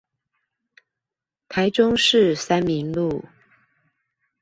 [1.47, 3.23] 台中市三民路